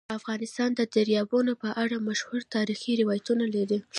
افغانستان 0.19 0.69
د 0.75 0.81
دریابونه 0.95 1.53
په 1.63 1.69
اړه 1.83 2.05
مشهور 2.07 2.41
تاریخی 2.55 2.91
روایتونه 3.01 3.45
لري. 3.55 3.79